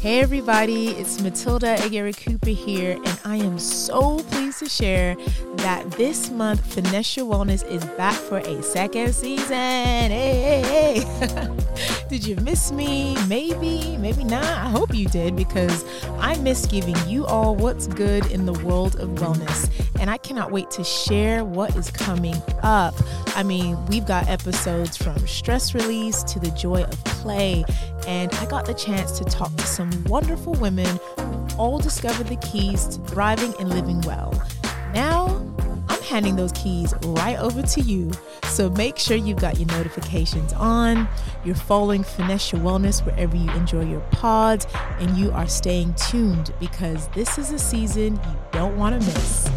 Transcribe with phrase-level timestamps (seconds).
[0.00, 5.16] Hey, everybody, it's Matilda Aguirre Cooper here, and I am so pleased to share
[5.56, 9.48] that this month, Finesse Your Wellness is back for a second season.
[9.50, 11.56] Hey, hey, hey.
[12.08, 13.16] did you miss me?
[13.26, 14.44] Maybe, maybe not.
[14.44, 15.84] I hope you did because
[16.20, 19.68] I miss giving you all what's good in the world of wellness,
[19.98, 22.94] and I cannot wait to share what is coming up.
[23.36, 27.64] I mean, we've got episodes from stress release to the joy of play,
[28.08, 32.36] and I got the chance to talk to some wonderful women who all discovered the
[32.36, 34.32] keys to thriving and living well.
[34.94, 35.26] Now,
[35.90, 38.10] I'm handing those keys right over to you.
[38.46, 41.06] So make sure you've got your notifications on,
[41.44, 44.66] you're following Finesse Your Wellness wherever you enjoy your pods,
[45.00, 49.50] and you are staying tuned because this is a season you don't want to miss.